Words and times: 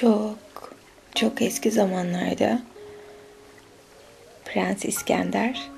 Çok, 0.00 0.38
çok 1.14 1.42
eski 1.42 1.70
zamanlarda 1.70 2.62
Prens 4.44 4.84
İskender 4.84 5.70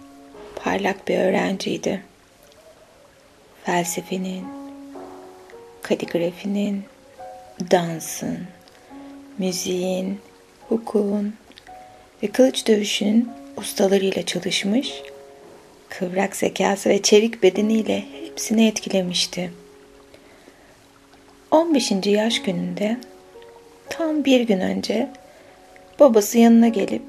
parlak 0.57 1.09
bir 1.09 1.19
öğrenciydi. 1.19 2.03
Felsefenin, 3.65 4.45
kaligrafinin, 5.83 6.85
dansın, 7.71 8.39
müziğin, 9.39 10.21
hukukun 10.69 11.35
ve 12.23 12.27
kılıç 12.27 12.67
dövüşünün 12.69 13.29
ustalarıyla 13.57 14.27
çalışmış, 14.27 15.03
kıvrak 15.89 16.37
zekası 16.37 16.89
ve 16.89 17.03
çevik 17.03 17.43
bedeniyle 17.43 18.05
hepsini 18.25 18.67
etkilemişti. 18.67 19.53
15. 21.51 21.93
yaş 22.07 22.43
gününde 22.43 22.97
tam 23.99 24.25
bir 24.25 24.41
gün 24.41 24.61
önce 24.61 25.11
babası 26.01 26.39
yanına 26.39 26.69
gelip 26.69 27.03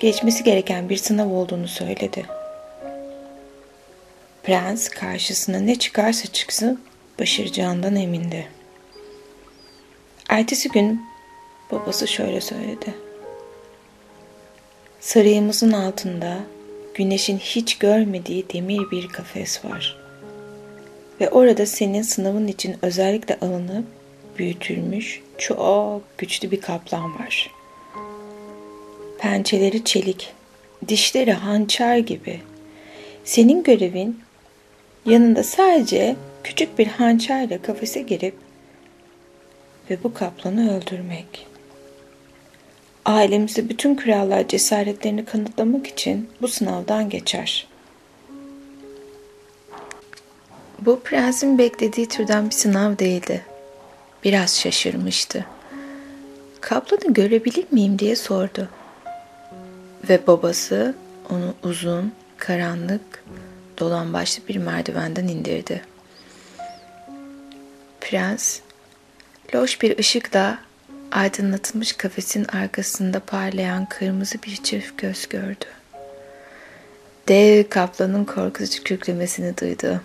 geçmesi 0.00 0.44
gereken 0.44 0.88
bir 0.88 0.96
sınav 0.96 1.30
olduğunu 1.30 1.68
söyledi. 1.68 2.26
Prens 4.42 4.88
karşısına 4.88 5.58
ne 5.58 5.78
çıkarsa 5.78 6.32
çıksın 6.32 6.80
başaracağından 7.18 7.96
emindi. 7.96 8.46
Ertesi 10.28 10.68
gün 10.68 11.02
babası 11.70 12.08
şöyle 12.08 12.40
söyledi. 12.40 12.94
Sarayımızın 15.00 15.72
altında 15.72 16.36
güneşin 16.94 17.38
hiç 17.38 17.78
görmediği 17.78 18.44
demir 18.54 18.90
bir 18.90 19.08
kafes 19.08 19.64
var. 19.64 19.98
Ve 21.20 21.30
orada 21.30 21.66
senin 21.66 22.02
sınavın 22.02 22.46
için 22.46 22.76
özellikle 22.82 23.38
alınıp 23.40 23.84
büyütülmüş 24.38 25.23
çok 25.38 26.18
güçlü 26.18 26.50
bir 26.50 26.60
kaplan 26.60 27.18
var. 27.18 27.50
Pençeleri 29.18 29.84
çelik, 29.84 30.32
dişleri 30.88 31.32
hançer 31.32 31.98
gibi. 31.98 32.40
Senin 33.24 33.62
görevin 33.62 34.20
yanında 35.06 35.42
sadece 35.42 36.16
küçük 36.44 36.78
bir 36.78 36.86
hançerle 36.86 37.62
kafese 37.62 38.02
girip 38.02 38.34
ve 39.90 39.98
bu 40.04 40.14
kaplanı 40.14 40.76
öldürmek. 40.76 41.46
Ailemizde 43.04 43.68
bütün 43.68 43.96
krallar 43.96 44.48
cesaretlerini 44.48 45.24
kanıtlamak 45.24 45.86
için 45.86 46.30
bu 46.42 46.48
sınavdan 46.48 47.10
geçer. 47.10 47.66
Bu 50.80 51.00
prensin 51.00 51.58
beklediği 51.58 52.08
türden 52.08 52.46
bir 52.46 52.54
sınav 52.54 52.98
değildi. 52.98 53.53
Biraz 54.24 54.60
şaşırmıştı. 54.60 55.46
Kaplanı 56.60 57.14
görebilir 57.14 57.64
miyim 57.70 57.98
diye 57.98 58.16
sordu. 58.16 58.68
Ve 60.08 60.26
babası 60.26 60.94
onu 61.30 61.54
uzun, 61.62 62.12
karanlık, 62.36 63.24
dolan 63.78 64.12
başlı 64.12 64.48
bir 64.48 64.56
merdivenden 64.56 65.28
indirdi. 65.28 65.82
Prens, 68.00 68.60
loş 69.54 69.82
bir 69.82 69.98
ışıkla 69.98 70.58
aydınlatılmış 71.12 71.92
kafesin 71.92 72.44
arkasında 72.44 73.20
parlayan 73.20 73.86
kırmızı 73.86 74.42
bir 74.42 74.56
çift 74.56 74.98
göz 74.98 75.28
gördü. 75.28 75.66
Dev 77.28 77.68
kaplanın 77.68 78.24
korkutucu 78.24 78.84
küklemesini 78.84 79.58
duydu. 79.58 80.00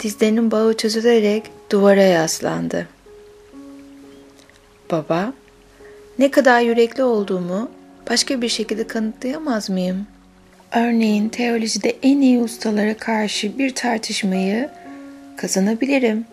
Dizlerinin 0.00 0.50
bağı 0.50 0.76
çözülerek 0.76 1.42
duvara 1.70 2.02
yaslandı. 2.02 2.88
Baba, 4.90 5.32
ne 6.18 6.30
kadar 6.30 6.60
yürekli 6.60 7.02
olduğumu 7.02 7.70
başka 8.10 8.42
bir 8.42 8.48
şekilde 8.48 8.86
kanıtlayamaz 8.86 9.70
mıyım? 9.70 10.06
Örneğin 10.72 11.28
teolojide 11.28 11.96
en 12.02 12.20
iyi 12.20 12.40
ustalara 12.40 12.96
karşı 12.96 13.58
bir 13.58 13.74
tartışmayı 13.74 14.70
kazanabilirim. 15.36 16.24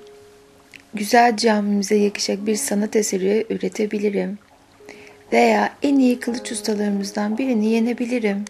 Güzel 0.93 1.37
camimize 1.37 1.95
yakışacak 1.95 2.45
bir 2.45 2.55
sanat 2.55 2.95
eseri 2.95 3.45
üretebilirim. 3.49 4.37
Veya 5.33 5.73
en 5.83 5.99
iyi 5.99 6.19
kılıç 6.19 6.51
ustalarımızdan 6.51 7.37
birini 7.37 7.65
yenebilirim. 7.65 8.45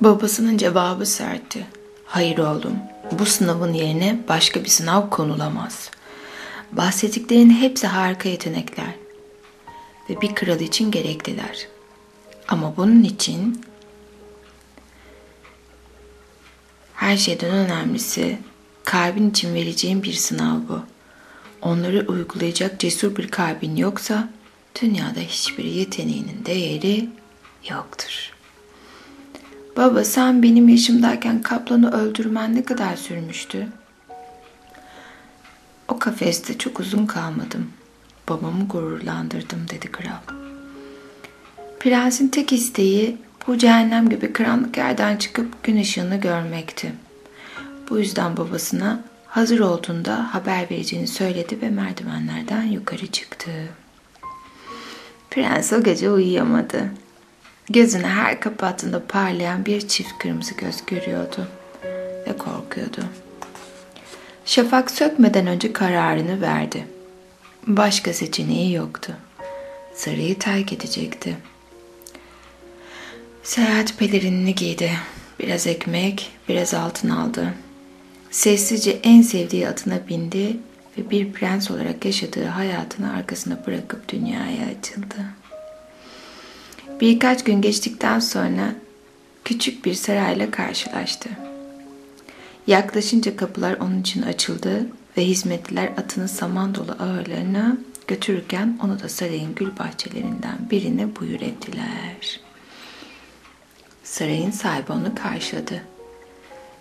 Babasının 0.00 0.56
cevabı 0.56 1.06
sertti. 1.06 1.66
Hayır 2.06 2.38
oğlum, 2.38 2.78
bu 3.12 3.26
sınavın 3.26 3.72
yerine 3.72 4.18
başka 4.28 4.64
bir 4.64 4.68
sınav 4.68 5.10
konulamaz. 5.10 5.90
Bahsettiklerin 6.72 7.50
hepsi 7.50 7.86
harika 7.86 8.28
yetenekler 8.28 8.94
ve 10.10 10.20
bir 10.20 10.34
kral 10.34 10.60
için 10.60 10.90
gerekliler. 10.90 11.68
Ama 12.48 12.76
bunun 12.76 13.02
için 13.02 13.64
her 16.94 17.16
şeyden 17.16 17.50
önemlisi 17.50 18.38
kalbin 18.84 19.30
için 19.30 19.54
vereceğin 19.54 20.02
bir 20.02 20.12
sınav 20.12 20.56
bu. 20.68 20.80
Onları 21.62 22.06
uygulayacak 22.08 22.80
cesur 22.80 23.16
bir 23.16 23.28
kalbin 23.28 23.76
yoksa 23.76 24.28
dünyada 24.82 25.20
hiçbir 25.20 25.64
yeteneğinin 25.64 26.44
değeri 26.44 27.08
yoktur. 27.70 28.33
Baba 29.76 30.04
sen 30.04 30.42
benim 30.42 30.68
yaşımdayken 30.68 31.42
kaplanı 31.42 31.92
öldürmen 31.92 32.56
ne 32.56 32.64
kadar 32.64 32.96
sürmüştü? 32.96 33.68
O 35.88 35.98
kafeste 35.98 36.58
çok 36.58 36.80
uzun 36.80 37.06
kalmadım. 37.06 37.70
Babamı 38.28 38.68
gururlandırdım 38.68 39.58
dedi 39.70 39.92
kral. 39.92 40.36
Prensin 41.80 42.28
tek 42.28 42.52
isteği 42.52 43.16
bu 43.46 43.58
cehennem 43.58 44.08
gibi 44.08 44.32
karanlık 44.32 44.76
yerden 44.76 45.16
çıkıp 45.16 45.62
gün 45.62 45.80
ışığını 45.80 46.16
görmekti. 46.16 46.92
Bu 47.90 47.98
yüzden 47.98 48.36
babasına 48.36 49.00
hazır 49.26 49.60
olduğunda 49.60 50.34
haber 50.34 50.70
vereceğini 50.70 51.06
söyledi 51.06 51.62
ve 51.62 51.70
merdivenlerden 51.70 52.62
yukarı 52.62 53.06
çıktı. 53.06 53.50
Prens 55.30 55.72
o 55.72 55.82
gece 55.82 56.10
uyuyamadı. 56.10 56.90
Gözünü 57.70 58.06
her 58.06 58.40
kapattığında 58.40 59.06
parlayan 59.06 59.66
bir 59.66 59.88
çift 59.88 60.18
kırmızı 60.18 60.54
göz 60.54 60.86
görüyordu 60.86 61.48
ve 62.28 62.36
korkuyordu. 62.38 63.04
Şafak 64.44 64.90
sökmeden 64.90 65.46
önce 65.46 65.72
kararını 65.72 66.40
verdi. 66.40 66.86
Başka 67.66 68.12
seçeneği 68.12 68.72
yoktu. 68.72 69.16
Sarayı 69.94 70.38
terk 70.38 70.72
edecekti. 70.72 71.36
Seyahat 73.42 73.98
pelerinini 73.98 74.54
giydi. 74.54 74.90
Biraz 75.40 75.66
ekmek, 75.66 76.32
biraz 76.48 76.74
altın 76.74 77.08
aldı. 77.08 77.54
Sessizce 78.30 78.90
en 78.90 79.22
sevdiği 79.22 79.68
atına 79.68 80.08
bindi 80.08 80.56
ve 80.98 81.10
bir 81.10 81.32
prens 81.32 81.70
olarak 81.70 82.04
yaşadığı 82.04 82.46
hayatını 82.46 83.12
arkasına 83.12 83.66
bırakıp 83.66 84.08
dünyaya 84.08 84.66
açıldı. 84.78 85.16
Birkaç 87.00 87.44
gün 87.44 87.60
geçtikten 87.60 88.18
sonra 88.18 88.74
küçük 89.44 89.84
bir 89.84 89.94
sarayla 89.94 90.50
karşılaştı. 90.50 91.28
Yaklaşınca 92.66 93.36
kapılar 93.36 93.76
onun 93.80 94.00
için 94.00 94.22
açıldı 94.22 94.86
ve 95.16 95.26
hizmetliler 95.26 95.86
atını 95.86 96.28
saman 96.28 96.74
dolu 96.74 96.92
ağırlarına 96.92 97.76
götürürken 98.06 98.78
onu 98.82 99.00
da 99.00 99.08
sarayın 99.08 99.54
gül 99.54 99.78
bahçelerinden 99.78 100.58
birine 100.70 101.16
buyur 101.16 101.40
ettiler. 101.40 102.40
Sarayın 104.04 104.50
sahibi 104.50 104.92
onu 104.92 105.14
karşıladı 105.14 105.82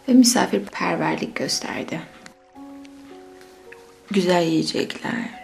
ve 0.08 0.14
misafirperverlik 0.14 1.36
gösterdi. 1.36 2.02
Güzel 4.12 4.44
yiyecekler, 4.44 5.43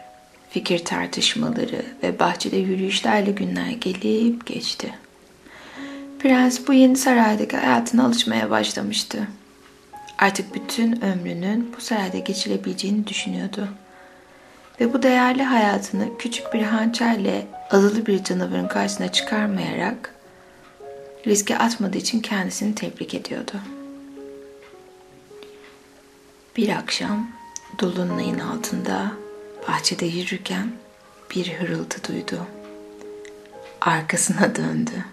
fikir 0.49 0.85
tartışmaları 0.85 1.85
ve 2.03 2.19
bahçede 2.19 2.57
yürüyüşlerle 2.57 3.31
günler 3.31 3.69
gelip 3.69 4.45
geçti. 4.45 4.93
Prens 6.19 6.59
bu 6.67 6.73
yeni 6.73 6.95
saraydaki 6.95 7.57
hayatına 7.57 8.05
alışmaya 8.05 8.49
başlamıştı. 8.49 9.27
Artık 10.17 10.55
bütün 10.55 11.01
ömrünün 11.01 11.73
bu 11.77 11.81
sarayda 11.81 12.17
geçirebileceğini 12.17 13.07
düşünüyordu. 13.07 13.67
Ve 14.79 14.93
bu 14.93 15.03
değerli 15.03 15.43
hayatını 15.43 16.17
küçük 16.17 16.53
bir 16.53 16.61
hançerle 16.61 17.47
azılı 17.71 18.05
bir 18.05 18.23
canavarın 18.23 18.67
karşısına 18.67 19.11
çıkarmayarak 19.11 20.15
riske 21.27 21.57
atmadığı 21.57 21.97
için 21.97 22.19
kendisini 22.19 22.75
tebrik 22.75 23.13
ediyordu. 23.13 23.53
Bir 26.57 26.69
akşam 26.69 27.27
dolunayın 27.79 28.39
altında 28.39 29.11
bahçede 29.69 30.05
yürürken 30.05 30.71
bir 31.35 31.53
hırıltı 31.53 32.11
duydu. 32.11 32.47
Arkasına 33.81 34.55
döndü 34.55 35.05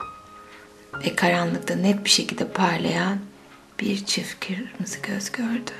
ve 1.04 1.16
karanlıkta 1.16 1.74
net 1.74 2.04
bir 2.04 2.10
şekilde 2.10 2.48
parlayan 2.48 3.18
bir 3.80 4.04
çift 4.04 4.46
kırmızı 4.46 4.98
göz 5.02 5.32
gördü. 5.32 5.70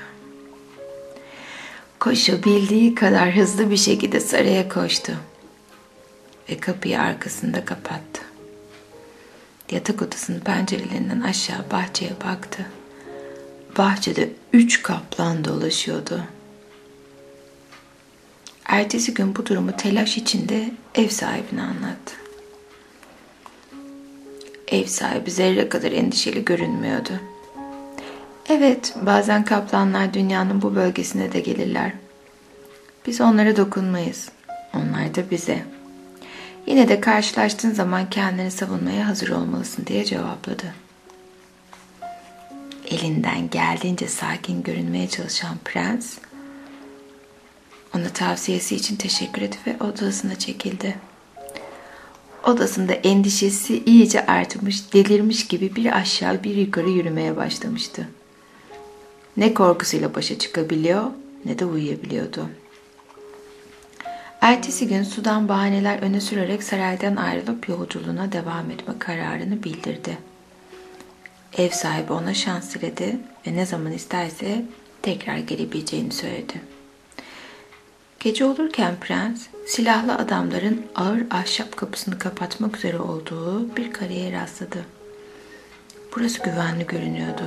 Koşabildiği 1.99 2.95
kadar 2.95 3.35
hızlı 3.35 3.71
bir 3.71 3.77
şekilde 3.77 4.19
saraya 4.19 4.69
koştu 4.69 5.13
ve 6.49 6.57
kapıyı 6.57 6.99
arkasında 6.99 7.65
kapattı. 7.65 8.21
Yatak 9.71 10.01
odasının 10.01 10.39
pencerelerinden 10.39 11.21
aşağı 11.21 11.71
bahçeye 11.71 12.11
baktı. 12.25 12.65
Bahçede 13.77 14.29
üç 14.53 14.83
kaplan 14.83 15.45
dolaşıyordu. 15.45 16.23
Ertesi 18.67 19.13
gün 19.13 19.35
bu 19.35 19.45
durumu 19.45 19.71
telaş 19.77 20.17
içinde 20.17 20.71
ev 20.95 21.09
sahibine 21.09 21.61
anlattı. 21.61 22.13
Ev 24.67 24.85
sahibi 24.85 25.31
zerre 25.31 25.69
kadar 25.69 25.91
endişeli 25.91 26.45
görünmüyordu. 26.45 27.11
Evet, 28.49 28.95
bazen 29.01 29.45
kaplanlar 29.45 30.13
dünyanın 30.13 30.61
bu 30.61 30.75
bölgesine 30.75 31.31
de 31.31 31.39
gelirler. 31.39 31.91
Biz 33.07 33.21
onlara 33.21 33.57
dokunmayız. 33.57 34.29
Onlar 34.75 35.15
da 35.15 35.31
bize. 35.31 35.65
Yine 36.65 36.89
de 36.89 37.01
karşılaştığın 37.01 37.71
zaman 37.71 38.09
kendini 38.09 38.51
savunmaya 38.51 39.07
hazır 39.07 39.29
olmalısın 39.29 39.85
diye 39.85 40.05
cevapladı. 40.05 40.73
Elinden 42.87 43.49
geldiğince 43.49 44.07
sakin 44.07 44.63
görünmeye 44.63 45.09
çalışan 45.09 45.57
prens, 45.65 46.17
ona 47.97 48.09
tavsiyesi 48.09 48.75
için 48.75 48.95
teşekkür 48.95 49.41
etti 49.41 49.57
ve 49.67 49.83
odasına 49.83 50.39
çekildi. 50.39 50.95
Odasında 52.43 52.93
endişesi 52.93 53.83
iyice 53.83 54.25
artmış, 54.25 54.93
delirmiş 54.93 55.47
gibi 55.47 55.75
bir 55.75 55.97
aşağı 55.97 56.43
bir 56.43 56.55
yukarı 56.55 56.89
yürümeye 56.89 57.35
başlamıştı. 57.35 58.07
Ne 59.37 59.53
korkusuyla 59.53 60.15
başa 60.15 60.39
çıkabiliyor 60.39 61.03
ne 61.45 61.59
de 61.59 61.65
uyuyabiliyordu. 61.65 62.49
Ertesi 64.41 64.87
gün 64.87 65.03
sudan 65.03 65.49
bahaneler 65.49 66.01
öne 66.01 66.21
sürerek 66.21 66.63
saraydan 66.63 67.15
ayrılıp 67.15 67.69
yolculuğuna 67.69 68.31
devam 68.31 68.71
etme 68.71 68.93
kararını 68.99 69.63
bildirdi. 69.63 70.17
Ev 71.57 71.69
sahibi 71.69 72.13
ona 72.13 72.33
şans 72.33 72.75
diledi 72.75 73.17
ve 73.47 73.53
ne 73.55 73.65
zaman 73.65 73.91
isterse 73.91 74.65
tekrar 75.01 75.37
gelebileceğini 75.37 76.11
söyledi. 76.11 76.76
Gece 78.27 78.45
olurken 78.45 78.95
prens, 79.01 79.47
silahlı 79.65 80.15
adamların 80.15 80.85
ağır 80.95 81.21
ahşap 81.31 81.77
kapısını 81.77 82.19
kapatmak 82.19 82.77
üzere 82.77 82.99
olduğu 82.99 83.75
bir 83.75 83.93
kareye 83.93 84.31
rastladı. 84.31 84.85
Burası 86.15 86.43
güvenli 86.43 86.87
görünüyordu. 86.87 87.43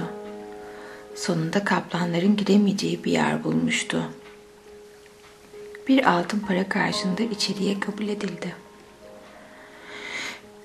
Sonunda 1.15 1.65
kaplanların 1.65 2.37
giremeyeceği 2.37 3.05
bir 3.05 3.13
yer 3.13 3.45
bulmuştu. 3.45 4.03
Bir 5.89 6.11
altın 6.11 6.39
para 6.39 6.69
karşılığında 6.69 7.23
içeriye 7.23 7.81
kabul 7.81 8.09
edildi. 8.09 8.55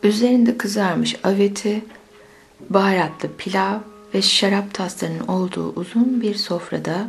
Üzerinde 0.03 0.57
kızarmış 0.57 1.15
aveti, 1.23 1.85
baharatlı 2.69 3.29
pilav 3.37 3.79
ve 4.13 4.21
şarap 4.21 4.73
taslarının 4.73 5.27
olduğu 5.27 5.73
uzun 5.75 6.21
bir 6.21 6.35
sofrada 6.35 7.07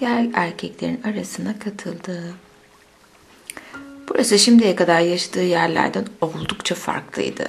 diğer 0.00 0.26
erkeklerin 0.34 1.02
arasına 1.02 1.58
katıldı. 1.58 2.34
Burası 4.08 4.38
şimdiye 4.38 4.76
kadar 4.76 5.00
yaşadığı 5.00 5.44
yerlerden 5.44 6.06
oldukça 6.20 6.74
farklıydı. 6.74 7.46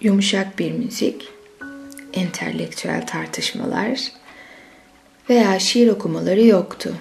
Yumuşak 0.00 0.58
bir 0.58 0.72
müzik, 0.72 1.28
entelektüel 2.12 3.06
tartışmalar 3.06 4.12
veya 5.30 5.58
şiir 5.58 5.88
okumaları 5.88 6.44
yoktu. 6.44 6.94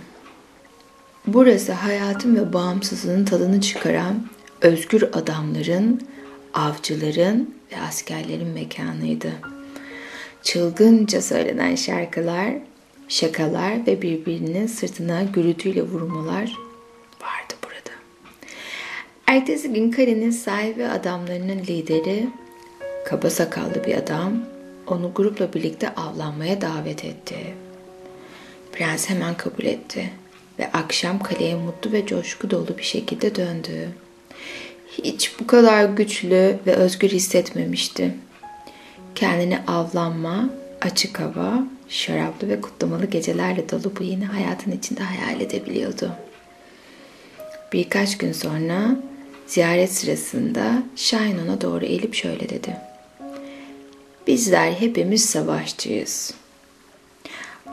Burası 1.28 1.72
hayatın 1.74 2.36
ve 2.36 2.54
bağımsızlığın 2.54 3.26
tadını 3.26 3.62
çıkaran 3.62 4.28
özgür 4.62 5.02
adamların, 5.02 6.02
avcıların 6.54 7.56
ve 7.72 7.82
askerlerin 7.82 8.48
mekanıydı. 8.48 9.32
Çılgınca 10.44 11.22
söylenen 11.22 11.76
şarkılar, 11.76 12.54
şakalar 13.12 13.88
ve 13.88 14.02
birbirinin 14.02 14.68
sırtına 14.68 15.24
gürültüyle 15.24 15.82
vurmalar 15.82 16.56
vardı 17.22 17.54
burada. 17.64 17.96
Ertesi 19.28 19.74
gün 19.74 19.92
karenin 19.92 20.32
sahibi 20.32 20.86
adamlarının 20.86 21.60
lideri, 21.60 22.28
kaba 23.06 23.30
sakallı 23.30 23.84
bir 23.86 23.96
adam, 23.96 24.34
onu 24.88 25.12
grupla 25.16 25.54
birlikte 25.54 25.96
avlanmaya 25.96 26.62
davet 26.62 27.06
etti. 27.06 27.36
Prens 28.72 29.10
hemen 29.10 29.38
kabul 29.38 29.64
etti 29.64 30.10
ve 30.60 30.72
akşam 30.72 31.20
kaleye 31.20 31.56
mutlu 31.56 31.92
ve 31.92 32.06
coşku 32.06 32.50
dolu 32.50 32.78
bir 32.78 32.84
şekilde 32.84 33.36
döndü. 33.36 33.90
Hiç 35.04 35.40
bu 35.40 35.48
kadar 35.48 35.86
güçlü 35.86 36.58
ve 36.68 36.74
özgür 36.74 37.10
hissetmemişti. 37.10 38.16
Kendini 39.16 39.60
avlanma, 39.68 40.50
açık 40.82 41.20
hava, 41.20 41.64
şaraplı 41.92 42.50
ve 42.50 42.62
kutlamalı 42.62 43.06
gecelerle 43.06 43.70
dolu 43.70 43.94
bu 44.00 44.04
yeni 44.04 44.26
hayatın 44.26 44.72
içinde 44.72 45.04
hayal 45.04 45.42
edebiliyordu. 45.42 46.12
Birkaç 47.74 48.18
gün 48.18 48.32
sonra 48.32 48.96
ziyaret 49.48 49.94
sırasında 49.94 50.84
Şahin 50.96 51.38
ona 51.38 51.62
doğru 51.62 51.86
eğilip 51.86 52.16
şöyle 52.16 52.50
dedi. 52.50 52.78
Bizler 54.28 54.72
hepimiz 54.72 55.26
savaşçıyız. 55.26 56.34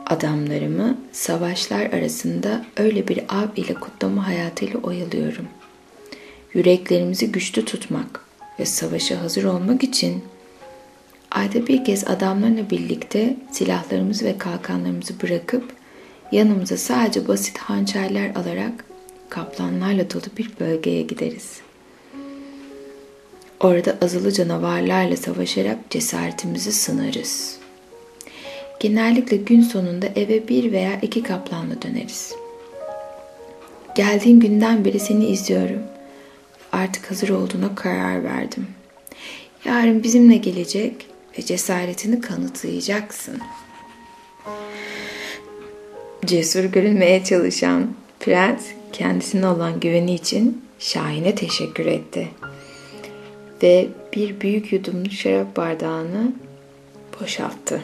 Adamlarımı 0.05 0.97
savaşlar 1.11 1.85
arasında 1.85 2.65
öyle 2.77 3.07
bir 3.07 3.17
av 3.29 3.47
ile 3.55 3.73
kutlama 3.73 4.27
hayatıyla 4.27 4.79
oyalıyorum. 4.79 5.47
Yüreklerimizi 6.53 7.31
güçlü 7.31 7.65
tutmak 7.65 8.25
ve 8.59 8.65
savaşa 8.65 9.21
hazır 9.21 9.43
olmak 9.43 9.83
için 9.83 10.23
ayda 11.31 11.67
bir 11.67 11.85
kez 11.85 12.07
adamlarla 12.07 12.69
birlikte 12.69 13.37
silahlarımızı 13.51 14.25
ve 14.25 14.37
kalkanlarımızı 14.37 15.21
bırakıp 15.21 15.73
yanımıza 16.31 16.77
sadece 16.77 17.27
basit 17.27 17.57
hançerler 17.57 18.35
alarak 18.35 18.85
kaplanlarla 19.29 20.09
dolu 20.09 20.37
bir 20.37 20.51
bölgeye 20.59 21.01
gideriz. 21.01 21.59
Orada 23.59 23.97
azılı 24.01 24.31
canavarlarla 24.31 25.17
savaşarak 25.17 25.77
cesaretimizi 25.89 26.71
sınarız.'' 26.71 27.59
Genellikle 28.79 29.37
gün 29.37 29.61
sonunda 29.61 30.07
eve 30.15 30.47
bir 30.47 30.71
veya 30.71 30.99
iki 31.01 31.23
kaplanla 31.23 31.81
döneriz. 31.81 32.33
Geldiğin 33.95 34.39
günden 34.39 34.85
beri 34.85 34.99
seni 34.99 35.25
izliyorum. 35.25 35.81
Artık 36.71 37.11
hazır 37.11 37.29
olduğuna 37.29 37.75
karar 37.75 38.23
verdim. 38.23 38.67
Yarın 39.65 40.03
bizimle 40.03 40.37
gelecek 40.37 41.08
ve 41.39 41.45
cesaretini 41.45 42.21
kanıtlayacaksın. 42.21 43.39
Cesur 46.25 46.63
görünmeye 46.63 47.23
çalışan 47.23 47.87
prens 48.19 48.65
kendisine 48.93 49.47
olan 49.47 49.79
güveni 49.79 50.13
için 50.13 50.65
Şahin'e 50.79 51.35
teşekkür 51.35 51.85
etti. 51.85 52.27
Ve 53.63 53.87
bir 54.13 54.41
büyük 54.41 54.73
yudumlu 54.73 55.09
şarap 55.09 55.57
bardağını 55.57 56.33
boşalttı. 57.21 57.81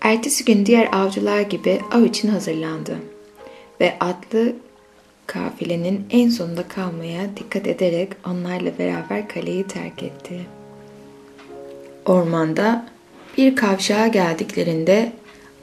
Ertesi 0.00 0.44
gün 0.44 0.66
diğer 0.66 0.88
avcılar 0.92 1.40
gibi 1.40 1.80
av 1.92 2.02
için 2.02 2.28
hazırlandı 2.28 2.96
ve 3.80 3.96
atlı 4.00 4.52
kafilenin 5.26 6.06
en 6.10 6.30
sonunda 6.30 6.68
kalmaya 6.68 7.36
dikkat 7.36 7.66
ederek 7.66 8.08
onlarla 8.26 8.78
beraber 8.78 9.28
kaleyi 9.28 9.66
terk 9.66 10.02
etti. 10.02 10.63
Ormanda 12.06 12.86
bir 13.38 13.56
kavşağa 13.56 14.06
geldiklerinde 14.06 15.12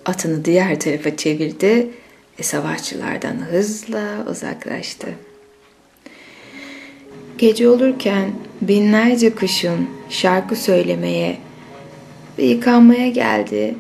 atını 0.06 0.46
diğer 0.46 0.80
tarafa 0.80 1.18
çevirdi 1.18 1.88
ve 2.40 2.44
savaşçılardan 2.44 3.36
hızla 3.52 4.26
uzaklaştı. 4.32 5.08
Gece 7.38 7.70
olurken 7.70 8.32
binlerce 8.62 9.36
kuşun 9.36 9.90
şarkı 10.10 10.56
söylemeye 10.56 11.38
ve 12.38 12.44
yıkanmaya 12.44 13.10
geldi 13.10 13.76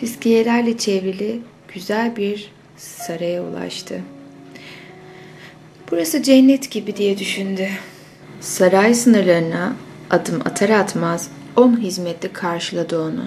fiskiyelerle 0.00 0.78
çevrili 0.78 1.40
güzel 1.74 2.16
bir 2.16 2.52
saraya 2.76 3.42
ulaştı. 3.42 4.00
Burası 5.90 6.22
cennet 6.22 6.70
gibi 6.70 6.96
diye 6.96 7.18
düşündü. 7.18 7.68
Saray 8.40 8.94
sınırlarına 8.94 9.76
adım 10.10 10.40
atar 10.44 10.70
atmaz 10.70 11.30
on 11.56 11.80
hizmetli 11.80 12.32
karşıladı 12.32 13.02
onu 13.02 13.24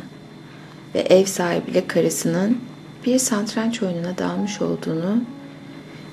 ve 0.95 0.99
ev 0.99 1.25
sahibiyle 1.25 1.87
karısının 1.87 2.57
bir 3.05 3.19
santranç 3.19 3.83
oyununa 3.83 4.17
dalmış 4.17 4.61
olduğunu 4.61 5.23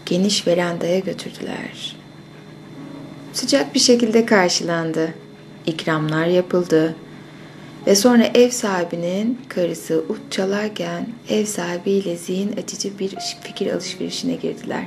geniş 0.07 0.47
verandaya 0.47 0.99
götürdüler. 0.99 1.97
Sıcak 3.33 3.75
bir 3.75 3.81
şekilde 3.81 4.27
karşılandı. 4.27 5.15
İkramlar 5.67 6.27
yapıldı 6.27 6.95
Ve 7.87 7.95
sonra 7.95 8.25
ev 8.35 8.51
sahibinin 8.51 9.41
karısı 9.49 10.05
ut 10.09 10.21
çalarken 10.31 11.07
ev 11.29 11.45
sahibiyle 11.45 12.17
zihin 12.17 12.53
açıcı 12.53 12.99
bir 12.99 13.17
fikir 13.43 13.73
alışverişine 13.73 14.35
girdiler. 14.35 14.85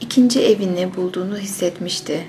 İkinci 0.00 0.40
evini 0.42 0.96
bulduğunu 0.96 1.38
hissetmişti. 1.38 2.24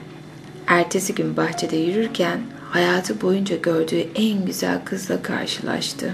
Ertesi 0.68 1.16
gün 1.16 1.38
bahçede 1.38 1.78
yürürken 1.78 2.42
hayatı 2.74 3.22
boyunca 3.22 3.56
gördüğü 3.56 4.06
en 4.16 4.46
güzel 4.46 4.80
kızla 4.86 5.22
karşılaştı. 5.22 6.14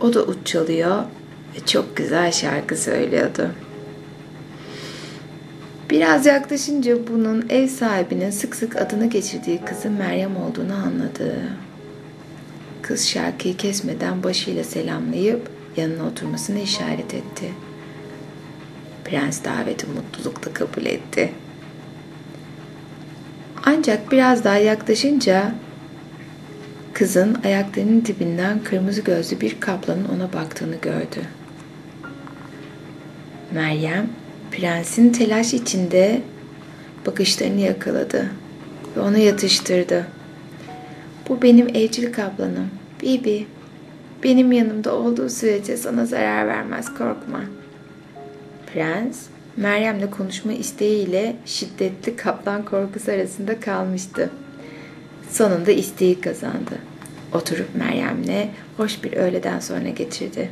O 0.00 0.14
da 0.14 0.22
ut 0.22 0.46
çalıyor 0.46 1.02
ve 1.54 1.66
çok 1.66 1.96
güzel 1.96 2.32
şarkı 2.32 2.76
söylüyordu. 2.76 3.50
Biraz 5.90 6.26
yaklaşınca 6.26 7.08
bunun 7.08 7.46
ev 7.48 7.68
sahibinin 7.68 8.30
sık 8.30 8.56
sık 8.56 8.76
adını 8.76 9.06
geçirdiği 9.06 9.64
kızı 9.64 9.90
Meryem 9.90 10.36
olduğunu 10.36 10.74
anladı. 10.74 11.36
Kız 12.82 13.08
şarkıyı 13.08 13.56
kesmeden 13.56 14.22
başıyla 14.22 14.64
selamlayıp 14.64 15.50
yanına 15.76 16.06
oturmasını 16.06 16.58
işaret 16.58 17.14
etti. 17.14 17.52
Prens 19.04 19.44
daveti 19.44 19.86
mutlulukla 19.86 20.52
kabul 20.52 20.86
etti. 20.86 21.32
Ancak 23.66 24.12
biraz 24.12 24.44
daha 24.44 24.56
yaklaşınca 24.56 25.54
kızın 26.92 27.36
ayaklarının 27.44 28.04
dibinden 28.04 28.58
kırmızı 28.64 29.00
gözlü 29.00 29.40
bir 29.40 29.60
kaplanın 29.60 30.04
ona 30.04 30.32
baktığını 30.32 30.76
gördü. 30.76 31.20
Meryem 33.54 34.08
prensin 34.50 35.12
telaş 35.12 35.54
içinde 35.54 36.22
bakışlarını 37.06 37.60
yakaladı 37.60 38.30
ve 38.96 39.00
onu 39.00 39.18
yatıştırdı. 39.18 40.06
Bu 41.28 41.42
benim 41.42 41.68
evcil 41.68 42.12
kaplanım. 42.12 42.70
Bibi, 43.02 43.46
benim 44.24 44.52
yanımda 44.52 44.94
olduğu 44.94 45.28
sürece 45.28 45.76
sana 45.76 46.06
zarar 46.06 46.46
vermez 46.46 46.88
korkma. 46.94 47.40
Prens, 48.72 49.18
Meryem'le 49.56 50.10
konuşma 50.10 50.52
isteğiyle 50.52 51.36
şiddetli 51.46 52.16
kaplan 52.16 52.64
korkusu 52.64 53.12
arasında 53.12 53.60
kalmıştı. 53.60 54.30
Sonunda 55.30 55.70
isteği 55.70 56.20
kazandı. 56.20 56.78
Oturup 57.34 57.68
Meryem'le 57.74 58.48
hoş 58.76 59.04
bir 59.04 59.12
öğleden 59.12 59.60
sonra 59.60 59.88
geçirdi. 59.88 60.50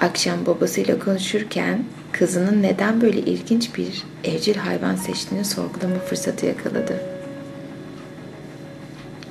Akşam 0.00 0.46
babasıyla 0.46 0.98
konuşurken 0.98 1.84
kızının 2.12 2.62
neden 2.62 3.00
böyle 3.00 3.18
ilginç 3.18 3.76
bir 3.76 4.02
evcil 4.24 4.56
hayvan 4.56 4.96
seçtiğini 4.96 5.44
sorgulama 5.44 5.98
fırsatı 5.98 6.46
yakaladı. 6.46 7.00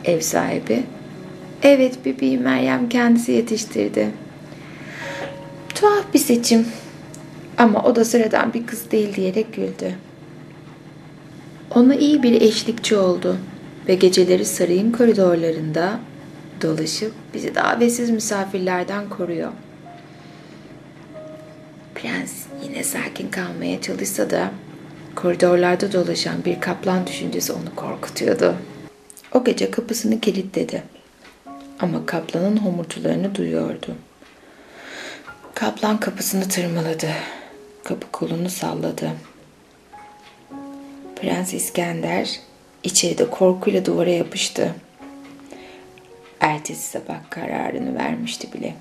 Ev 0.05 0.19
sahibi, 0.19 0.83
evet 1.63 2.05
bebeği 2.05 2.37
Meryem 2.37 2.89
kendisi 2.89 3.31
yetiştirdi. 3.31 4.11
Tuhaf 5.75 6.13
bir 6.13 6.19
seçim 6.19 6.65
ama 7.61 7.83
o 7.83 7.95
da 7.95 8.05
sıradan 8.05 8.53
bir 8.53 8.67
kız 8.67 8.91
değil 8.91 9.15
diyerek 9.15 9.53
güldü. 9.53 9.95
Ona 11.75 11.95
iyi 11.95 12.23
bir 12.23 12.41
eşlikçi 12.41 12.95
oldu 12.95 13.37
ve 13.87 13.95
geceleri 13.95 14.45
sarayın 14.45 14.91
koridorlarında 14.91 15.99
dolaşıp 16.61 17.13
bizi 17.33 17.55
davetsiz 17.55 18.09
misafirlerden 18.09 19.09
koruyor. 19.09 19.51
Prens 21.95 22.33
yine 22.63 22.83
sakin 22.83 23.29
kalmaya 23.29 23.81
çalışsa 23.81 24.29
da 24.29 24.51
koridorlarda 25.15 25.93
dolaşan 25.93 26.45
bir 26.45 26.59
kaplan 26.59 27.07
düşüncesi 27.07 27.53
onu 27.53 27.75
korkutuyordu. 27.75 28.55
O 29.33 29.43
gece 29.43 29.71
kapısını 29.71 30.19
kilitledi. 30.19 30.83
Ama 31.79 32.05
kaplanın 32.05 32.57
homurtularını 32.57 33.35
duyuyordu. 33.35 33.95
Kaplan 35.53 35.99
kapısını 35.99 36.47
tırmaladı. 36.47 37.07
Kapı 37.83 38.11
kolunu 38.11 38.49
salladı. 38.49 39.11
Prens 41.15 41.53
İskender 41.53 42.39
içeride 42.83 43.29
korkuyla 43.29 43.85
duvara 43.85 44.09
yapıştı. 44.09 44.75
Ertesi 46.39 46.89
sabah 46.89 47.29
kararını 47.29 47.95
vermişti 47.95 48.53
bile. 48.53 48.75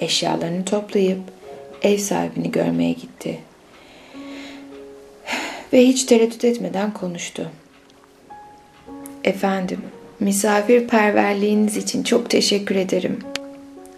Eşyalarını 0.00 0.64
toplayıp 0.64 1.20
ev 1.82 1.98
sahibini 1.98 2.50
görmeye 2.50 2.92
gitti. 2.92 3.38
Ve 5.72 5.86
hiç 5.86 6.04
tereddüt 6.04 6.44
etmeden 6.44 6.92
konuştu. 6.92 7.50
Efendim, 9.24 9.80
misafirperverliğiniz 10.20 11.76
için 11.76 12.02
çok 12.02 12.30
teşekkür 12.30 12.76
ederim. 12.76 13.18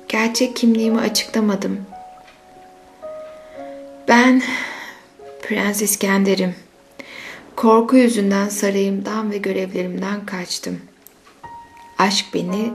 Gerçek 0.09 0.57
kimliğimi 0.57 1.01
açıklamadım. 1.01 1.87
Ben 4.12 4.42
Prens 5.42 5.83
İskender'im. 5.83 6.54
Korku 7.57 7.97
yüzünden 7.97 8.49
sarayımdan 8.49 9.31
ve 9.31 9.38
görevlerimden 9.38 10.26
kaçtım. 10.26 10.78
Aşk 11.99 12.26
beni 12.35 12.73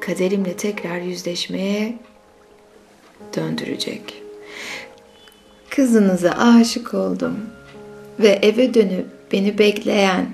kaderimle 0.00 0.56
tekrar 0.56 1.00
yüzleşmeye 1.00 1.98
döndürecek. 3.36 4.22
Kızınıza 5.68 6.30
aşık 6.30 6.94
oldum 6.94 7.36
ve 8.18 8.28
eve 8.28 8.74
dönüp 8.74 9.06
beni 9.32 9.58
bekleyen 9.58 10.30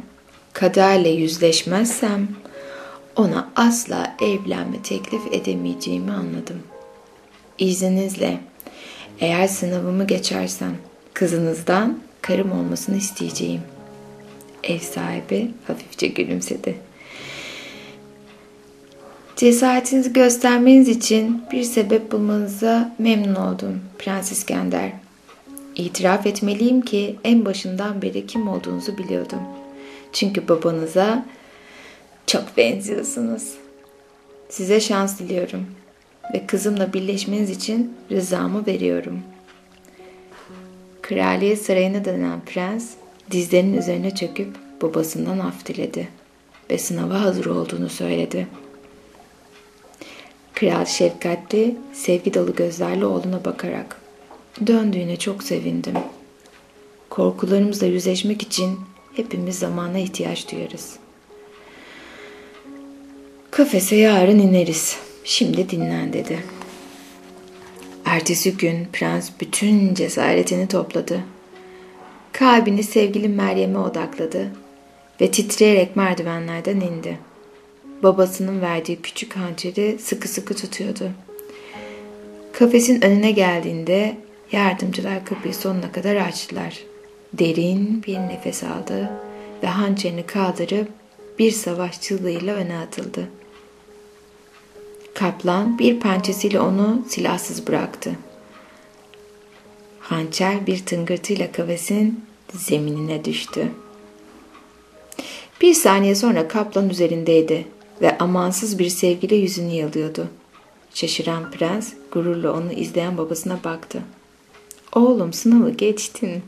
kaderle 0.52 1.08
yüzleşmezsem 1.08 2.28
ona 3.16 3.50
asla 3.56 4.16
evlenme 4.22 4.82
teklif 4.82 5.22
edemeyeceğimi 5.32 6.12
anladım. 6.12 6.62
İzninizle 7.58 8.40
eğer 9.20 9.46
sınavımı 9.48 10.06
geçersem 10.06 10.76
kızınızdan 11.14 11.98
karım 12.22 12.52
olmasını 12.52 12.96
isteyeceğim. 12.96 13.60
Ev 14.64 14.78
sahibi 14.78 15.50
hafifçe 15.66 16.06
gülümsedi. 16.06 16.74
Cesaretinizi 19.36 20.12
göstermeniz 20.12 20.88
için 20.88 21.42
bir 21.52 21.62
sebep 21.62 22.12
bulmanıza 22.12 22.94
memnun 22.98 23.34
oldum 23.34 23.80
Prens 23.98 24.32
İskender. 24.32 24.92
İtiraf 25.74 26.26
etmeliyim 26.26 26.80
ki 26.80 27.16
en 27.24 27.44
başından 27.44 28.02
beri 28.02 28.26
kim 28.26 28.48
olduğunuzu 28.48 28.98
biliyordum. 28.98 29.40
Çünkü 30.12 30.48
babanıza 30.48 31.26
çok 32.26 32.56
benziyorsunuz. 32.56 33.54
Size 34.48 34.80
şans 34.80 35.18
diliyorum 35.18 35.66
ve 36.34 36.46
kızımla 36.46 36.92
birleşmeniz 36.92 37.50
için 37.50 37.96
rızamı 38.10 38.66
veriyorum. 38.66 39.22
Kraliyet 41.02 41.62
sarayına 41.62 42.04
dönen 42.04 42.40
prens 42.46 42.90
dizlerinin 43.30 43.76
üzerine 43.76 44.14
çöküp 44.14 44.56
babasından 44.82 45.38
af 45.38 45.66
diledi 45.66 46.08
ve 46.70 46.78
sınava 46.78 47.20
hazır 47.20 47.46
olduğunu 47.46 47.88
söyledi. 47.88 48.46
Kral 50.54 50.84
şefkatli, 50.84 51.76
sevgi 51.92 52.34
dolu 52.34 52.54
gözlerle 52.54 53.06
oğluna 53.06 53.44
bakarak 53.44 54.00
döndüğüne 54.66 55.16
çok 55.16 55.42
sevindim. 55.42 55.94
Korkularımızla 57.10 57.86
yüzleşmek 57.86 58.42
için 58.42 58.80
hepimiz 59.16 59.58
zamana 59.58 59.98
ihtiyaç 59.98 60.52
duyarız. 60.52 60.96
Kafese 63.50 63.96
yarın 63.96 64.38
ineriz. 64.38 65.05
Şimdi 65.28 65.70
dinlen 65.70 66.12
dedi. 66.12 66.38
Ertesi 68.04 68.56
gün 68.56 68.88
prens 68.92 69.30
bütün 69.40 69.94
cesaretini 69.94 70.68
topladı. 70.68 71.20
Kalbini 72.32 72.82
sevgili 72.82 73.28
Meryem'e 73.28 73.78
odakladı 73.78 74.50
ve 75.20 75.30
titreyerek 75.30 75.96
merdivenlerden 75.96 76.80
indi. 76.80 77.18
Babasının 78.02 78.60
verdiği 78.60 79.02
küçük 79.02 79.36
hançeri 79.36 79.98
sıkı 79.98 80.28
sıkı 80.28 80.56
tutuyordu. 80.56 81.10
Kafesin 82.52 83.02
önüne 83.02 83.30
geldiğinde 83.30 84.16
yardımcılar 84.52 85.24
kapıyı 85.24 85.54
sonuna 85.54 85.92
kadar 85.92 86.16
açtılar. 86.16 86.78
Derin 87.32 88.02
bir 88.06 88.18
nefes 88.18 88.64
aldı 88.64 89.10
ve 89.62 89.66
hançerini 89.66 90.26
kaldırıp 90.26 90.88
bir 91.38 91.50
savaş 91.50 92.00
çığlığıyla 92.00 92.54
öne 92.54 92.78
atıldı. 92.78 93.28
Kaplan 95.18 95.78
bir 95.78 96.00
pençesiyle 96.00 96.60
onu 96.60 97.02
silahsız 97.08 97.66
bıraktı. 97.66 98.12
Hançer 100.00 100.66
bir 100.66 100.86
tıngırtıyla 100.86 101.52
kafesin 101.52 102.24
zeminine 102.52 103.24
düştü. 103.24 103.68
Bir 105.60 105.74
saniye 105.74 106.14
sonra 106.14 106.48
kaplan 106.48 106.90
üzerindeydi 106.90 107.66
ve 108.02 108.18
amansız 108.18 108.78
bir 108.78 108.88
sevgiyle 108.88 109.36
yüzünü 109.36 109.72
yalıyordu. 109.72 110.28
Şaşıran 110.94 111.50
prens 111.50 111.92
gururla 112.12 112.52
onu 112.52 112.72
izleyen 112.72 113.18
babasına 113.18 113.58
baktı. 113.64 114.02
Oğlum 114.94 115.32
sınavı 115.32 115.70
geçtin. 115.70 116.42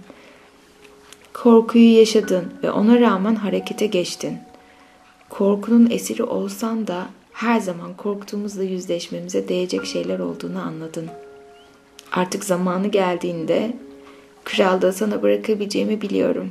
Korkuyu 1.35 1.99
yaşadın 1.99 2.53
ve 2.63 2.71
ona 2.71 3.01
rağmen 3.01 3.35
harekete 3.35 3.87
geçtin. 3.87 4.39
korkunun 5.29 5.91
esiri 5.91 6.23
olsan 6.23 6.87
da 6.87 7.07
her 7.39 7.61
zaman 7.61 7.97
korktuğumuzla 7.97 8.63
yüzleşmemize 8.63 9.49
değecek 9.49 9.87
şeyler 9.87 10.19
olduğunu 10.19 10.61
anladın. 10.61 11.09
Artık 12.13 12.45
zamanı 12.45 12.89
geldiğinde 12.89 13.73
kralda 14.45 14.93
sana 14.93 15.23
bırakabileceğimi 15.23 16.03
biliyorum. 16.03 16.51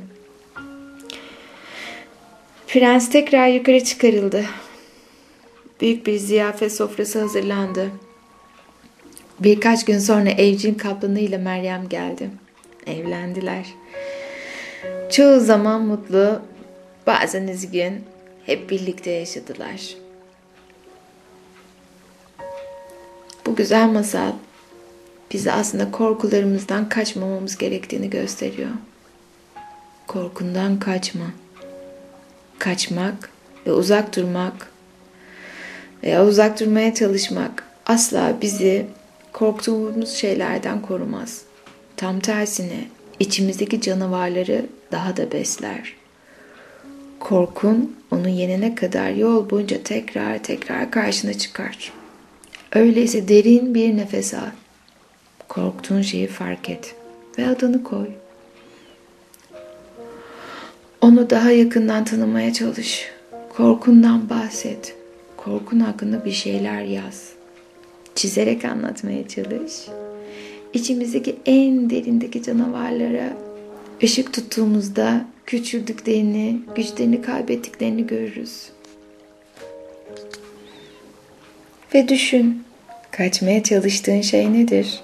Prens 2.66 3.10
tekrar 3.10 3.48
yukarı 3.48 3.84
çıkarıldı. 3.84 4.44
Büyük 5.80 6.06
bir 6.06 6.18
ziyafet 6.18 6.76
sofrası 6.76 7.20
hazırlandı. 7.20 7.90
Birkaç 9.40 9.84
gün 9.84 9.98
sonra 9.98 10.30
evcil 10.30 10.78
kaplanı 10.78 11.20
ile 11.20 11.38
Meryem 11.38 11.88
geldi. 11.88 12.30
Evlendiler. 12.86 13.66
Çoğu 15.10 15.40
zaman 15.40 15.82
mutlu, 15.82 16.40
bazen 17.06 17.48
üzgün, 17.48 18.04
hep 18.46 18.70
birlikte 18.70 19.10
yaşadılar. 19.10 20.07
Güzel 23.58 23.88
masal 23.88 24.32
bize 25.32 25.52
aslında 25.52 25.90
korkularımızdan 25.90 26.88
kaçmamamız 26.88 27.58
gerektiğini 27.58 28.10
gösteriyor. 28.10 28.70
Korkundan 30.06 30.78
kaçma. 30.78 31.24
Kaçmak 32.58 33.30
ve 33.66 33.72
uzak 33.72 34.16
durmak 34.16 34.70
veya 36.02 36.26
uzak 36.26 36.60
durmaya 36.60 36.94
çalışmak 36.94 37.64
asla 37.86 38.36
bizi 38.42 38.86
korktuğumuz 39.32 40.10
şeylerden 40.10 40.82
korumaz. 40.82 41.42
Tam 41.96 42.20
tersine 42.20 42.84
içimizdeki 43.20 43.80
canavarları 43.80 44.66
daha 44.92 45.16
da 45.16 45.32
besler. 45.32 45.94
Korkun 47.20 47.96
onu 48.10 48.28
yenene 48.28 48.74
kadar 48.74 49.10
yol 49.10 49.50
boyunca 49.50 49.82
tekrar 49.82 50.42
tekrar 50.42 50.90
karşına 50.90 51.34
çıkar. 51.34 51.97
Öyleyse 52.72 53.28
derin 53.28 53.74
bir 53.74 53.96
nefes 53.96 54.34
al. 54.34 54.50
Korktuğun 55.48 56.02
şeyi 56.02 56.26
fark 56.26 56.70
et 56.70 56.94
ve 57.38 57.46
adını 57.48 57.82
koy. 57.82 58.08
Onu 61.00 61.30
daha 61.30 61.50
yakından 61.50 62.04
tanımaya 62.04 62.52
çalış. 62.52 63.08
Korkundan 63.48 64.30
bahset. 64.30 64.96
Korkun 65.36 65.80
hakkında 65.80 66.24
bir 66.24 66.32
şeyler 66.32 66.82
yaz. 66.82 67.32
Çizerek 68.14 68.64
anlatmaya 68.64 69.28
çalış. 69.28 69.72
İçimizdeki 70.72 71.36
en 71.46 71.90
derindeki 71.90 72.42
canavarlara 72.42 73.32
ışık 74.02 74.32
tuttuğumuzda 74.32 75.24
küçüldüklerini, 75.46 76.60
güçlerini 76.76 77.22
kaybettiklerini 77.22 78.06
görürüz. 78.06 78.68
Ve 81.94 82.08
düşün, 82.08 82.64
kaçmaya 83.10 83.62
çalıştığın 83.62 84.20
şey 84.20 84.52
nedir? 84.52 85.00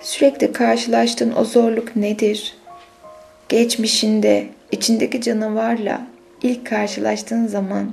Sürekli 0.00 0.52
karşılaştığın 0.52 1.34
o 1.36 1.44
zorluk 1.44 1.96
nedir? 1.96 2.56
Geçmişinde 3.48 4.46
içindeki 4.72 5.20
canavarla 5.20 6.06
ilk 6.42 6.66
karşılaştığın 6.66 7.46
zaman 7.46 7.92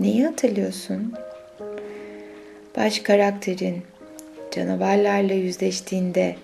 neyi 0.00 0.26
hatırlıyorsun? 0.26 1.14
Baş 2.76 2.98
karakterin 2.98 3.82
canavarlarla 4.50 5.34
yüzleştiğinde 5.34 6.36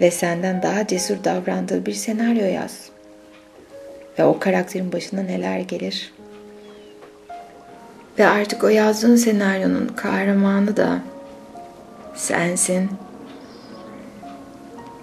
ve 0.00 0.10
senden 0.10 0.62
daha 0.62 0.86
cesur 0.86 1.24
davrandığı 1.24 1.86
bir 1.86 1.92
senaryo 1.92 2.46
yaz. 2.46 2.88
Ve 4.18 4.24
o 4.24 4.38
karakterin 4.38 4.92
başına 4.92 5.22
neler 5.22 5.60
gelir? 5.60 6.12
Ve 8.18 8.26
artık 8.26 8.64
o 8.64 8.68
yazdığın 8.68 9.16
senaryonun 9.16 9.86
kahramanı 9.96 10.76
da 10.76 10.98
sensin. 12.14 12.90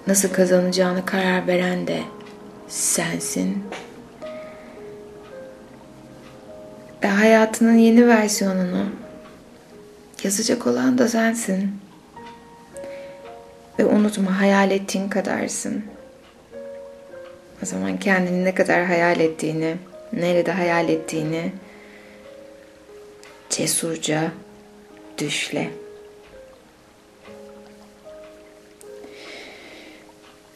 Nasıl 0.07 0.29
kazanacağını 0.29 1.05
karar 1.05 1.47
veren 1.47 1.87
de 1.87 2.01
sensin. 2.67 3.63
Ve 7.03 7.07
hayatının 7.07 7.77
yeni 7.77 8.07
versiyonunu 8.07 8.85
yazacak 10.23 10.67
olan 10.67 10.97
da 10.97 11.07
sensin. 11.07 11.71
Ve 13.79 13.85
unutma 13.85 14.41
hayal 14.41 14.71
ettiğin 14.71 15.09
kadarsın. 15.09 15.83
O 17.63 17.65
zaman 17.65 17.97
kendini 17.97 18.45
ne 18.45 18.55
kadar 18.55 18.85
hayal 18.85 19.19
ettiğini, 19.19 19.75
nerede 20.13 20.51
hayal 20.51 20.89
ettiğini 20.89 21.51
cesurca 23.57 24.31
düşle. 25.17 25.69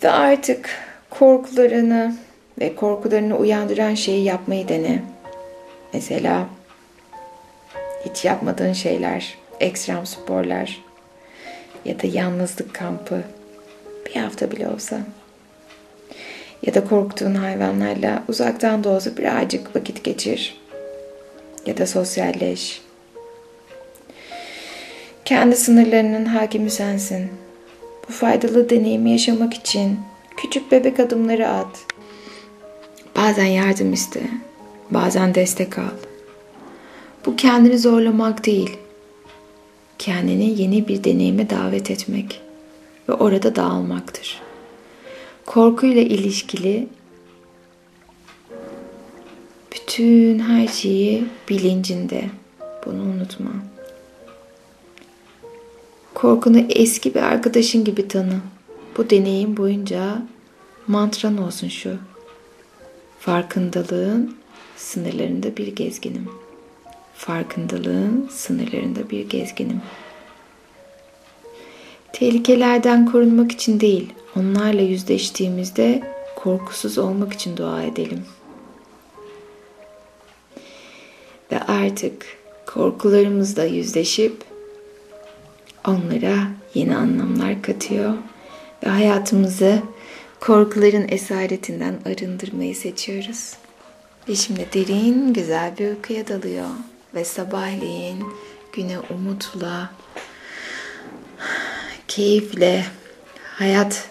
Ve 0.03 0.09
artık 0.09 0.69
korkularını 1.09 2.15
ve 2.59 2.75
korkularını 2.75 3.37
uyandıran 3.37 3.95
şeyi 3.95 4.23
yapmayı 4.23 4.67
dene. 4.67 5.03
Mesela 5.93 6.47
hiç 8.05 8.25
yapmadığın 8.25 8.73
şeyler, 8.73 9.37
ekstrem 9.59 10.05
sporlar 10.05 10.83
ya 11.85 12.01
da 12.01 12.07
yalnızlık 12.07 12.73
kampı 12.73 13.23
bir 14.05 14.15
hafta 14.15 14.51
bile 14.51 14.67
olsa. 14.67 14.99
Ya 16.63 16.73
da 16.73 16.85
korktuğun 16.85 17.35
hayvanlarla 17.35 18.23
uzaktan 18.27 18.83
da 18.83 18.89
olsa 18.89 19.17
birazcık 19.17 19.75
vakit 19.75 20.03
geçir. 20.03 20.61
Ya 21.65 21.77
da 21.77 21.87
sosyalleş. 21.87 22.88
Kendi 25.29 25.55
sınırlarının 25.55 26.25
hakimi 26.25 26.69
sensin. 26.69 27.29
Bu 28.07 28.13
faydalı 28.13 28.69
deneyimi 28.69 29.11
yaşamak 29.11 29.53
için 29.53 29.99
küçük 30.37 30.71
bebek 30.71 30.99
adımları 30.99 31.49
at. 31.49 31.85
Bazen 33.15 33.45
yardım 33.45 33.93
iste, 33.93 34.21
bazen 34.91 35.35
destek 35.35 35.77
al. 35.77 35.91
Bu 37.25 37.35
kendini 37.35 37.79
zorlamak 37.79 38.45
değil, 38.45 38.77
kendini 39.99 40.61
yeni 40.61 40.87
bir 40.87 41.03
deneyime 41.03 41.49
davet 41.49 41.91
etmek 41.91 42.41
ve 43.09 43.13
orada 43.13 43.55
dağılmaktır. 43.55 44.41
Korkuyla 45.45 46.01
ilişkili 46.01 46.87
bütün 49.73 50.39
her 50.39 50.67
şeyi 50.67 51.25
bilincinde. 51.49 52.23
Bunu 52.85 53.01
unutma. 53.01 53.51
Korkunu 56.21 56.59
eski 56.69 57.15
bir 57.15 57.21
arkadaşın 57.21 57.83
gibi 57.83 58.07
tanı. 58.07 58.39
Bu 58.97 59.09
deneyim 59.09 59.57
boyunca 59.57 60.21
mantran 60.87 61.37
olsun 61.37 61.67
şu. 61.67 61.97
Farkındalığın 63.19 64.35
sınırlarında 64.77 65.57
bir 65.57 65.67
gezginim. 65.75 66.29
Farkındalığın 67.15 68.29
sınırlarında 68.31 69.09
bir 69.09 69.29
gezginim. 69.29 69.81
Tehlikelerden 72.13 73.11
korunmak 73.11 73.51
için 73.51 73.79
değil, 73.79 74.13
onlarla 74.35 74.81
yüzleştiğimizde 74.81 76.03
korkusuz 76.35 76.97
olmak 76.97 77.33
için 77.33 77.57
dua 77.57 77.83
edelim. 77.83 78.25
Ve 81.51 81.59
artık 81.59 82.25
korkularımızla 82.65 83.63
yüzleşip 83.63 84.48
onlara 85.87 86.37
yeni 86.73 86.95
anlamlar 86.95 87.61
katıyor 87.61 88.13
ve 88.85 88.89
hayatımızı 88.89 89.81
korkuların 90.39 91.07
esaretinden 91.09 91.95
arındırmayı 92.05 92.75
seçiyoruz. 92.75 93.53
Ve 94.29 94.35
şimdi 94.35 94.67
derin 94.73 95.33
güzel 95.33 95.77
bir 95.77 95.89
uykuya 95.89 96.27
dalıyor 96.27 96.69
ve 97.15 97.25
sabahleyin 97.25 98.23
güne 98.73 98.99
umutla, 98.99 99.91
keyifle, 102.07 102.85
hayat 103.43 104.09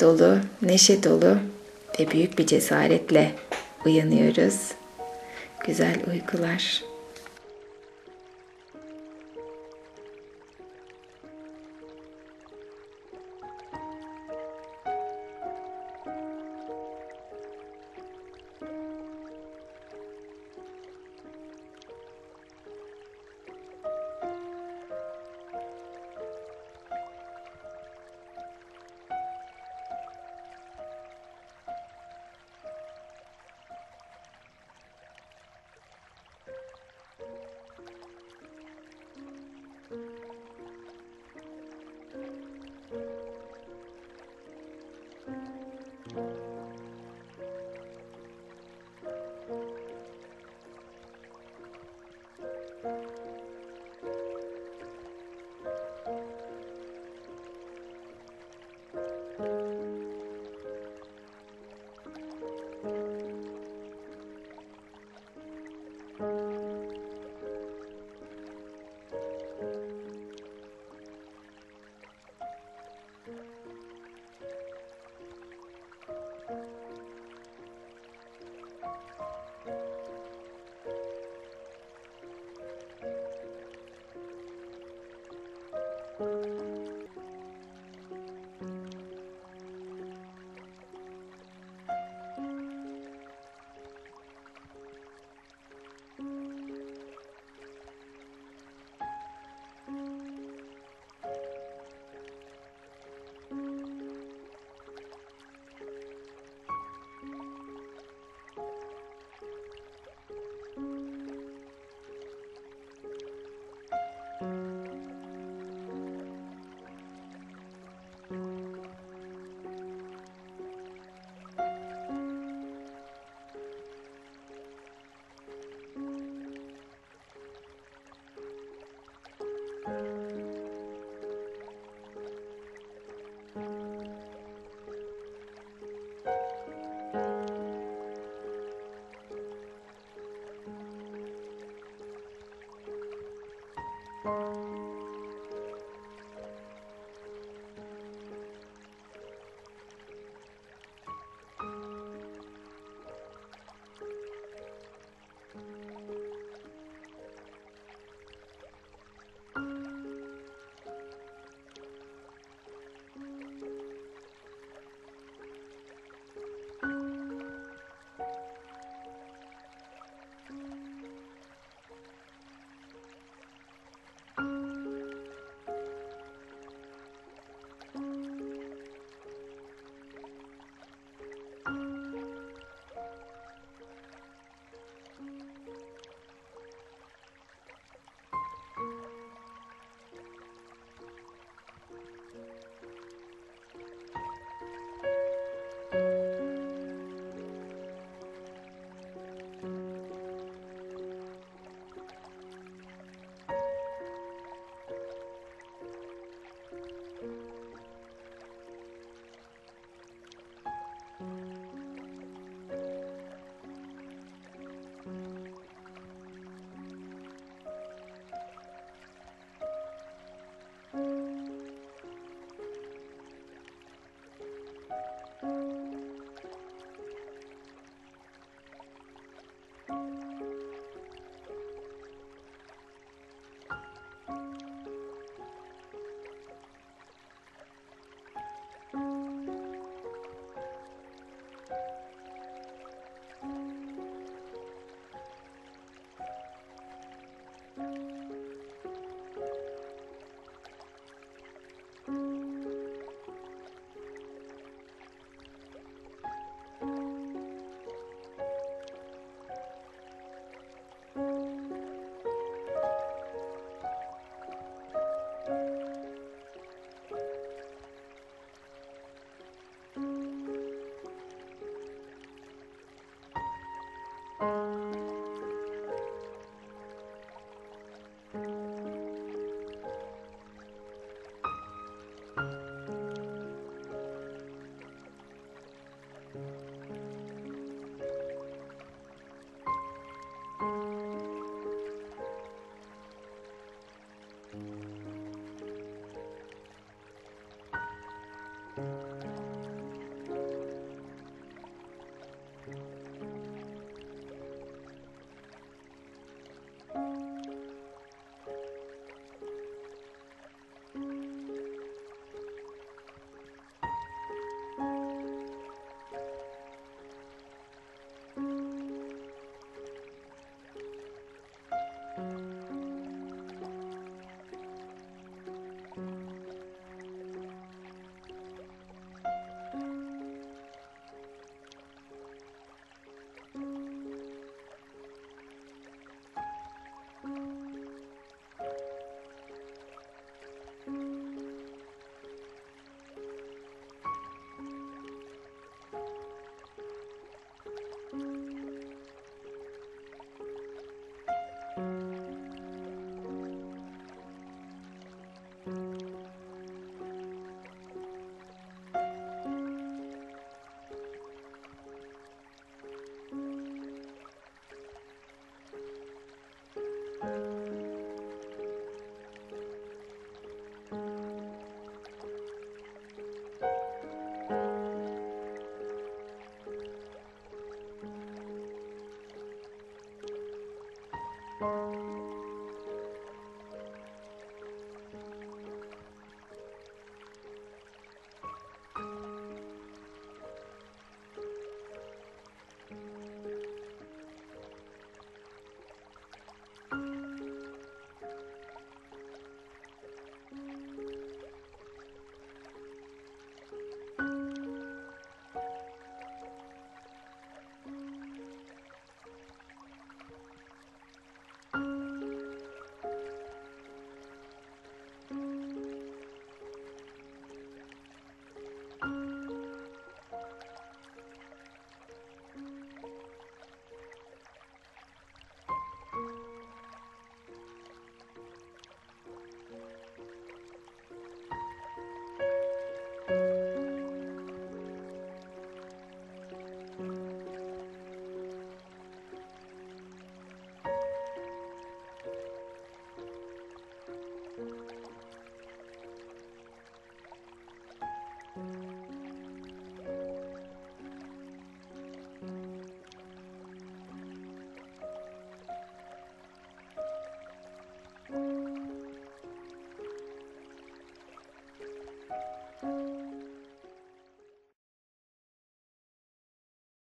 dolu, 0.00 0.38
neşe 0.62 1.02
dolu 1.02 1.38
ve 2.00 2.10
büyük 2.10 2.38
bir 2.38 2.46
cesaretle 2.46 3.34
uyanıyoruz. 3.86 4.72
Güzel 5.66 5.96
uykular. 6.12 6.87